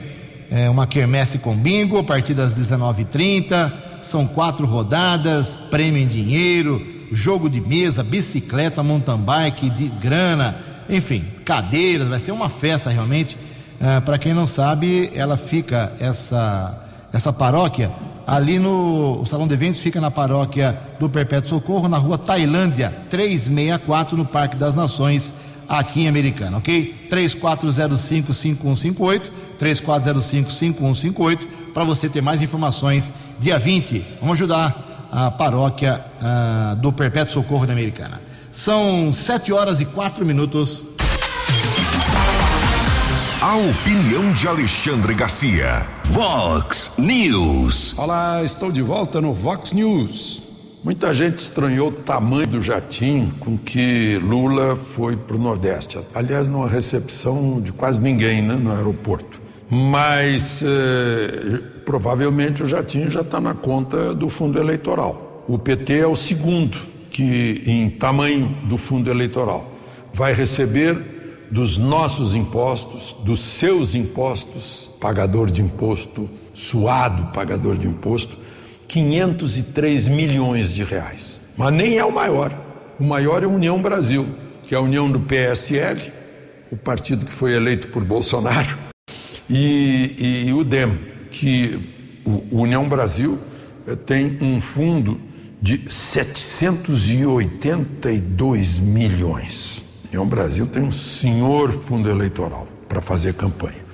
[0.55, 6.87] É uma quermesse com bingo a partir das 19h30 são quatro rodadas, prêmio em dinheiro,
[7.11, 10.55] jogo de mesa, bicicleta, mountain bike, de grana,
[10.91, 13.39] enfim, cadeiras, vai ser uma festa realmente.
[13.81, 17.91] Uh, Para quem não sabe, ela fica, essa, essa paróquia
[18.27, 22.93] ali no o salão de eventos fica na paróquia do Perpétuo Socorro, na rua Tailândia,
[23.09, 25.33] 364, no Parque das Nações,
[25.69, 27.09] aqui em Americana, ok?
[27.11, 29.31] 3405-5158,
[29.63, 33.13] 3405-5158, para você ter mais informações.
[33.39, 38.21] Dia 20, vamos ajudar a paróquia uh, do Perpétuo Socorro da Americana.
[38.51, 40.87] São 7 horas e 4 minutos.
[43.41, 45.87] A opinião de Alexandre Garcia.
[46.05, 47.99] Vox News.
[47.99, 50.43] Olá, estou de volta no Vox News.
[50.85, 55.99] Muita gente estranhou o tamanho do jatinho com que Lula foi para o Nordeste.
[56.15, 59.42] Aliás, numa recepção de quase ninguém né, no aeroporto.
[59.75, 65.47] Mas eh, provavelmente o jatinho já está na conta do fundo eleitoral.
[65.49, 66.77] O PT é o segundo
[67.11, 69.73] que, em tamanho do fundo eleitoral,
[70.13, 78.37] vai receber dos nossos impostos, dos seus impostos, pagador de imposto, suado pagador de imposto,
[78.87, 81.41] 503 milhões de reais.
[81.57, 82.53] Mas nem é o maior.
[83.01, 84.27] O maior é a União Brasil,
[84.67, 86.13] que é a união do PSL,
[86.71, 88.92] o partido que foi eleito por Bolsonaro,
[89.55, 90.99] e, e o DEM,
[91.31, 91.79] que
[92.25, 93.39] o União Brasil
[93.87, 95.21] eh, tem um fundo
[95.61, 99.85] de 782 milhões.
[100.09, 103.85] União Brasil tem um senhor fundo eleitoral para fazer campanha.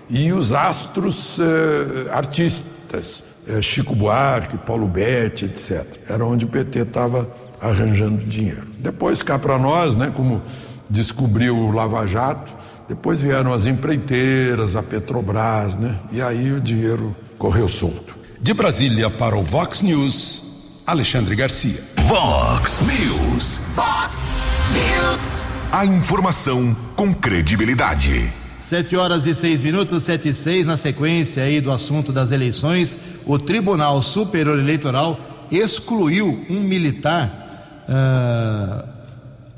[0.09, 5.85] e os astros eh, artistas é, Chico Buarque, Paulo Betti, etc.
[6.07, 7.27] Era onde o PT estava
[7.61, 8.67] arranjando dinheiro.
[8.79, 10.41] Depois cá para nós, né, como
[10.89, 12.53] descobriu o Lava Jato,
[12.87, 15.97] depois vieram as empreiteiras, a Petrobras, né?
[16.11, 18.15] E aí o dinheiro correu solto.
[18.41, 21.81] De Brasília para o Vox News, Alexandre Garcia.
[22.07, 23.59] Vox News.
[23.73, 24.22] Vox
[24.71, 25.43] News.
[25.71, 28.31] A informação com credibilidade.
[28.59, 32.97] Sete horas e seis minutos, sete e seis, na sequência aí do assunto das eleições,
[33.25, 35.19] o Tribunal Superior Eleitoral
[35.51, 38.87] excluiu um militar uh,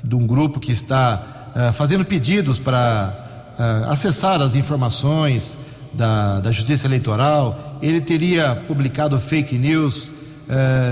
[0.02, 5.58] de um grupo que está uh, fazendo pedidos para uh, acessar as informações
[5.92, 7.78] da, da Justiça Eleitoral.
[7.80, 10.12] Ele teria publicado fake news,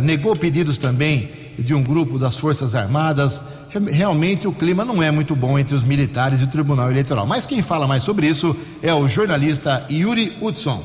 [0.03, 3.45] negou pedidos também de um grupo das Forças Armadas
[3.79, 7.27] realmente o clima não é muito bom entre os militares e o Tribunal Eleitoral.
[7.27, 10.83] Mas quem fala mais sobre isso é o jornalista Yuri Hudson.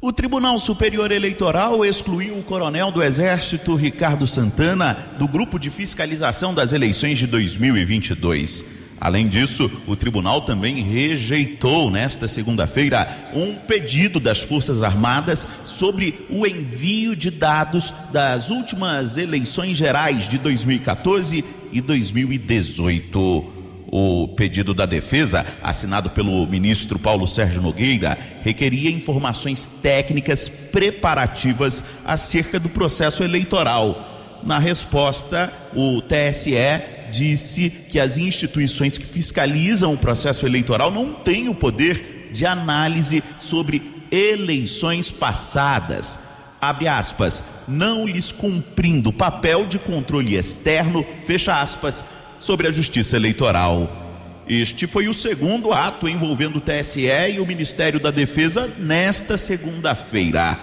[0.00, 6.54] O Tribunal Superior Eleitoral excluiu o coronel do Exército Ricardo Santana do grupo de fiscalização
[6.54, 8.75] das eleições de 2022.
[9.00, 16.46] Além disso, o tribunal também rejeitou nesta segunda-feira um pedido das Forças Armadas sobre o
[16.46, 23.52] envio de dados das últimas eleições gerais de 2014 e 2018.
[23.88, 32.58] O pedido da defesa, assinado pelo ministro Paulo Sérgio Nogueira, requeria informações técnicas preparativas acerca
[32.58, 34.40] do processo eleitoral.
[34.42, 41.48] Na resposta, o TSE disse que as instituições que fiscalizam o processo eleitoral não têm
[41.48, 46.20] o poder de análise sobre eleições passadas.
[46.60, 52.04] Abre aspas, não lhes cumprindo papel de controle externo, fecha aspas,
[52.38, 54.04] sobre a justiça eleitoral.
[54.48, 60.58] Este foi o segundo ato envolvendo o TSE e o Ministério da Defesa nesta segunda-feira.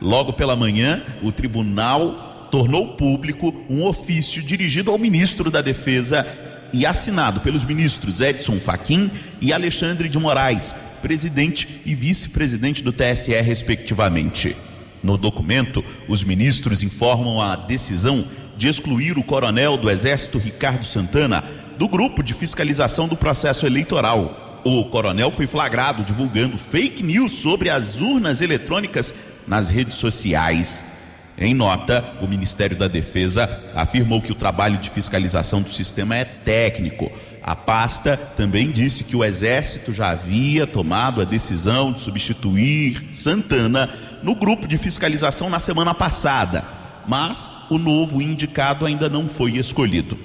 [0.00, 6.24] Logo pela manhã, o tribunal tornou público um ofício dirigido ao ministro da Defesa
[6.72, 13.32] e assinado pelos ministros Edson Fachin e Alexandre de Moraes, presidente e vice-presidente do TSE,
[13.40, 14.56] respectivamente.
[15.02, 18.24] No documento, os ministros informam a decisão
[18.56, 21.42] de excluir o coronel do Exército Ricardo Santana
[21.76, 24.62] do grupo de fiscalização do processo eleitoral.
[24.64, 29.12] O coronel foi flagrado divulgando fake news sobre as urnas eletrônicas
[29.48, 30.93] nas redes sociais.
[31.36, 36.24] Em nota, o Ministério da Defesa afirmou que o trabalho de fiscalização do sistema é
[36.24, 37.10] técnico.
[37.42, 43.90] A pasta também disse que o Exército já havia tomado a decisão de substituir Santana
[44.22, 46.64] no grupo de fiscalização na semana passada,
[47.06, 50.16] mas o novo indicado ainda não foi escolhido.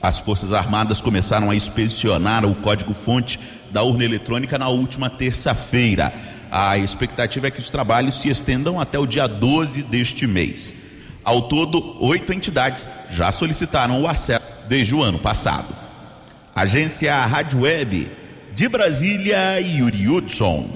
[0.00, 3.38] As Forças Armadas começaram a inspecionar o código-fonte
[3.70, 6.12] da urna eletrônica na última terça-feira.
[6.54, 10.82] A expectativa é que os trabalhos se estendam até o dia 12 deste mês.
[11.24, 15.74] Ao todo, oito entidades já solicitaram o acesso desde o ano passado.
[16.54, 18.12] Agência Rádio Web
[18.52, 20.68] de Brasília, Yuri Hudson.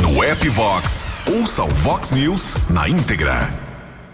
[0.00, 3.52] No app Vox, ouça o Vox News na íntegra.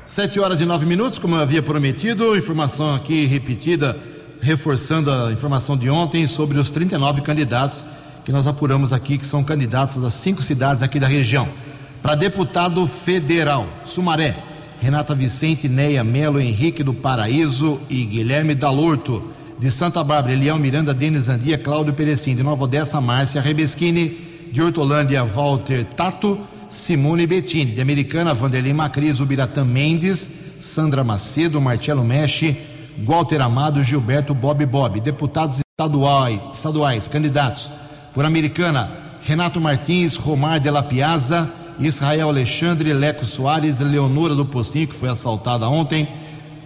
[0.05, 3.97] Sete horas e nove minutos, como eu havia prometido, informação aqui repetida,
[4.41, 7.87] reforçando a informação de ontem sobre os 39 candidatos
[8.27, 11.49] que nós apuramos aqui, que são candidatos das cinco cidades aqui da região.
[12.03, 14.37] Para deputado federal, Sumaré,
[14.81, 20.93] Renata Vicente, Neia Melo, Henrique do Paraíso e Guilherme Dalorto de Santa Bárbara, Elião Miranda,
[20.93, 24.09] Denis Andia, Cláudio Perecim, de Nova Odessa, Márcia Rebeschini,
[24.51, 26.37] de Hortolândia, Walter Tato,
[26.68, 32.57] Simone Bettini, de Americana, Vanderlei Macris, Ubiratã Mendes, Sandra Macedo, Marcelo Mexe,
[33.05, 37.86] Walter Amado, Gilberto Bob Bob, deputados estaduais, estaduais candidatos
[38.17, 38.91] por Americana,
[39.27, 45.11] Renato Martins, Romar de la Piazza, Israel Alexandre, Leco Soares, Leonora do Postinho, que foi
[45.11, 46.09] assaltada ontem,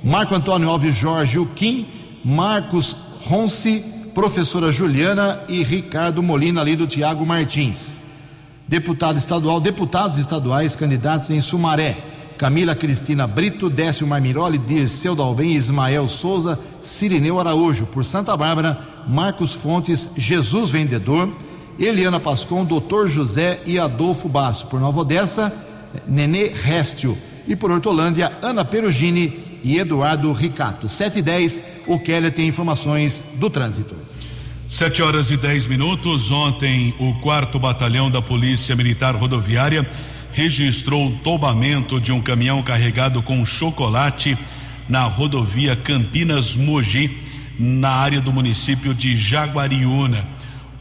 [0.05, 1.89] Marco Antônio Alves Jorge, o Kim,
[2.25, 2.95] Marcos
[3.27, 3.85] Ronce,
[4.15, 8.01] professora Juliana e Ricardo Molina, ali do Tiago Martins.
[8.69, 11.97] Deputado estadual, deputados estaduais, candidatos em Sumaré.
[12.41, 17.85] Camila Cristina Brito, Décio Marmiroli, Dirceu Dalben, Ismael Souza, Cirineu Araújo.
[17.85, 21.31] Por Santa Bárbara, Marcos Fontes, Jesus Vendedor,
[21.79, 24.69] Eliana Pascon, Doutor José e Adolfo Basso.
[24.69, 25.55] Por Nova Odessa,
[26.09, 27.15] Nenê Restio.
[27.47, 30.89] E por Hortolândia, Ana Perugini e Eduardo Ricato.
[30.89, 33.95] 7 e 10, o Keller tem informações do trânsito.
[34.67, 36.31] 7 horas e 10 minutos.
[36.31, 39.87] Ontem, o quarto batalhão da Polícia Militar Rodoviária
[40.33, 44.37] registrou o tombamento de um caminhão carregado com chocolate
[44.89, 47.19] na rodovia Campinas Mogi,
[47.59, 50.27] na área do município de Jaguariúna.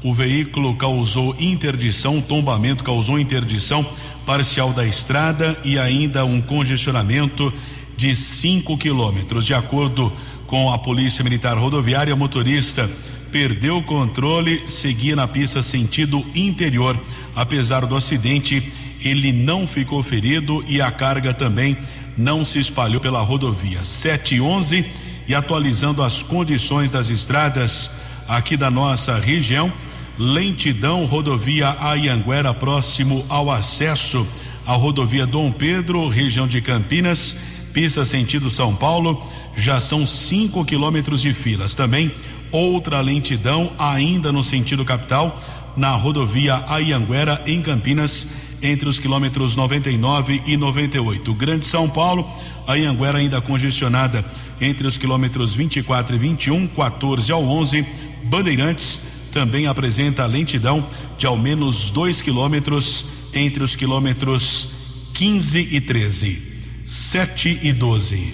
[0.01, 3.85] O veículo causou interdição, tombamento causou interdição
[4.25, 7.53] parcial da estrada e ainda um congestionamento
[7.97, 9.45] de 5 quilômetros.
[9.45, 10.11] De acordo
[10.47, 12.89] com a Polícia Militar Rodoviária, o motorista
[13.31, 16.97] perdeu o controle, seguia na pista sentido interior.
[17.35, 18.71] Apesar do acidente,
[19.03, 21.77] ele não ficou ferido e a carga também
[22.17, 23.83] não se espalhou pela rodovia.
[23.83, 24.85] 7 e 11
[25.27, 27.91] e atualizando as condições das estradas
[28.27, 29.71] aqui da nossa região.
[30.17, 34.27] Lentidão, rodovia Ayanguera, próximo ao acesso
[34.65, 37.35] à rodovia Dom Pedro, região de Campinas
[37.73, 39.21] pista sentido São Paulo,
[39.55, 41.75] já são 5 quilômetros de filas.
[41.75, 42.11] Também
[42.51, 45.39] outra lentidão ainda no sentido capital,
[45.77, 48.27] na rodovia Ayanguera, em Campinas,
[48.61, 51.33] entre os quilômetros 99 e 98.
[51.33, 52.27] Grande São Paulo,
[52.67, 54.23] Ayanguera ainda congestionada
[54.61, 57.85] entre os quilômetros 24 e 21, 14 ao 11.
[58.23, 59.01] Bandeirantes
[59.31, 60.85] também apresenta lentidão
[61.17, 64.69] de ao menos 2 quilômetros entre os quilômetros
[65.13, 66.41] 15 e 13.
[66.85, 68.33] 7 e 12.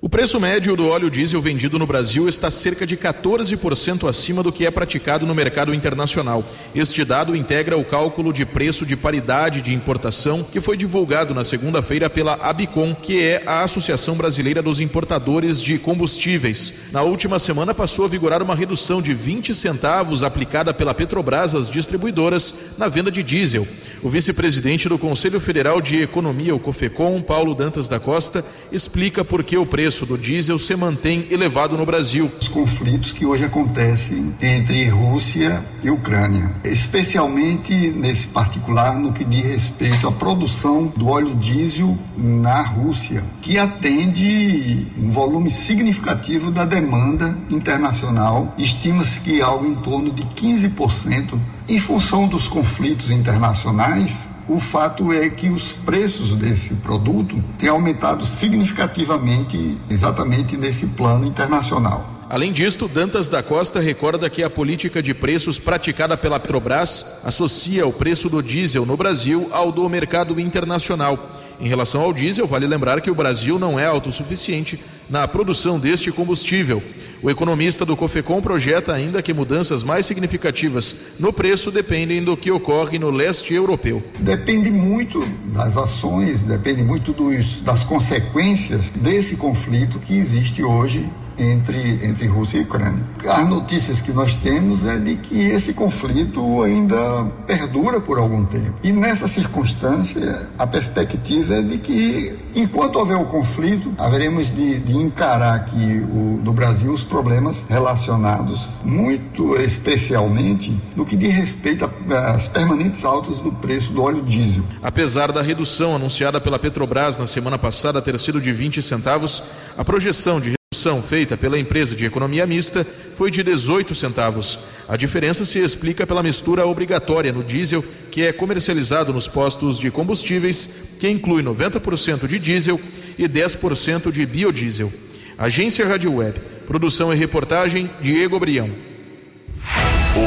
[0.03, 4.51] O preço médio do óleo diesel vendido no Brasil está cerca de 14% acima do
[4.51, 6.43] que é praticado no mercado internacional.
[6.75, 11.45] Este dado integra o cálculo de preço de paridade de importação que foi divulgado na
[11.45, 16.81] segunda-feira pela Abicom, que é a Associação Brasileira dos Importadores de Combustíveis.
[16.91, 21.69] Na última semana passou a vigorar uma redução de 20 centavos aplicada pela Petrobras às
[21.69, 23.65] distribuidoras na venda de diesel.
[24.03, 29.45] O vice-presidente do Conselho Federal de Economia, o COFECOM, Paulo Dantas da Costa, explica por
[29.45, 32.29] que o preço do diesel se mantém elevado no Brasil.
[32.41, 39.45] Os conflitos que hoje acontecem entre Rússia e Ucrânia, especialmente nesse particular no que diz
[39.45, 47.37] respeito à produção do óleo diesel na Rússia, que atende um volume significativo da demanda
[47.49, 48.53] internacional.
[48.57, 55.29] Estima-se que algo em torno de 15% em função dos conflitos internacionais, o fato é
[55.29, 62.13] que os preços desse produto têm aumentado significativamente exatamente nesse plano internacional.
[62.29, 67.85] Além disto, Dantas da Costa recorda que a política de preços praticada pela Petrobras associa
[67.87, 71.17] o preço do diesel no Brasil ao do mercado internacional.
[71.59, 76.11] Em relação ao diesel, vale lembrar que o Brasil não é autossuficiente na produção deste
[76.11, 76.81] combustível.
[77.23, 82.51] O economista do COFECOM projeta ainda que mudanças mais significativas no preço dependem do que
[82.51, 84.03] ocorre no leste europeu.
[84.19, 92.05] Depende muito das ações, depende muito dos, das consequências desse conflito que existe hoje entre,
[92.05, 93.03] entre Rússia e Ucrânia.
[93.27, 98.73] As notícias que nós temos é de que esse conflito ainda perdura por algum tempo.
[98.83, 104.93] E nessa circunstância, a perspectiva é de que, enquanto houver o conflito, haveremos de, de
[104.93, 111.89] encarar aqui o, no Brasil os problemas relacionados, muito especialmente, no que diz respeito
[112.33, 114.63] às permanentes altas do preço do óleo diesel.
[114.81, 119.43] Apesar da redução anunciada pela Petrobras na semana passada ter sido de 20 centavos,
[119.77, 122.83] a projeção de redução feita pela empresa de economia mista
[123.15, 124.57] foi de 18 centavos.
[124.89, 129.91] A diferença se explica pela mistura obrigatória no diesel que é comercializado nos postos de
[129.91, 132.81] combustíveis, que inclui 90% de diesel
[133.19, 134.91] e 10% de biodiesel.
[135.37, 136.39] Agência Rádio Web.
[136.65, 138.71] Produção e reportagem Diego Brião.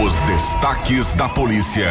[0.04, 1.90] Os destaques da polícia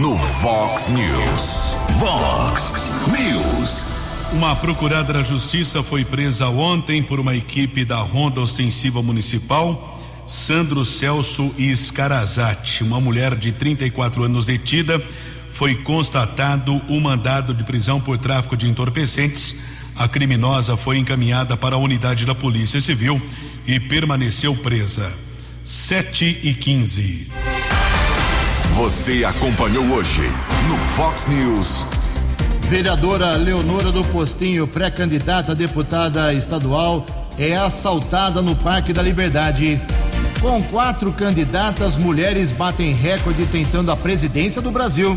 [0.00, 1.74] no Vox News.
[2.00, 2.72] Vox
[3.06, 4.03] News.
[4.34, 10.02] Uma procurada da Justiça foi presa ontem por uma equipe da Ronda Ostensiva Municipal.
[10.26, 15.00] Sandro Celso Scarazati, uma mulher de 34 anos detida,
[15.52, 19.60] foi constatado o um mandado de prisão por tráfico de entorpecentes.
[19.94, 23.22] A criminosa foi encaminhada para a unidade da Polícia Civil
[23.64, 25.16] e permaneceu presa.
[25.62, 27.28] 7 e 15.
[28.74, 30.22] Você acompanhou hoje
[30.68, 31.93] no Fox News.
[32.74, 37.06] Vereadora Leonora do Postinho, pré-candidata a deputada estadual,
[37.38, 39.80] é assaltada no Parque da Liberdade.
[40.40, 45.16] Com quatro candidatas, mulheres batem recorde tentando a presidência do Brasil.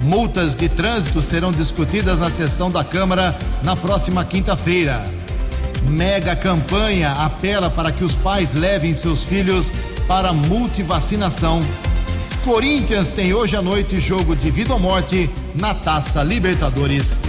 [0.00, 5.04] Multas de trânsito serão discutidas na sessão da Câmara na próxima quinta-feira.
[5.90, 9.74] Mega campanha apela para que os pais levem seus filhos
[10.06, 11.60] para multivacinação.
[12.48, 17.24] Corinthians tem hoje à noite jogo de vida ou morte na Taça Libertadores.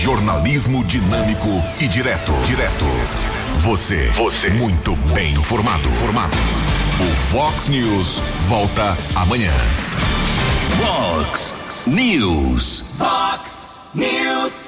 [0.00, 1.48] Jornalismo dinâmico
[1.80, 2.32] e direto.
[2.46, 2.84] Direto.
[3.56, 4.06] Você.
[4.10, 4.50] Você.
[4.50, 5.88] Muito bem informado.
[5.94, 6.36] Formado.
[7.00, 9.52] O Fox News volta amanhã.
[10.80, 11.52] Fox
[11.88, 12.84] News.
[12.96, 14.58] Fox News.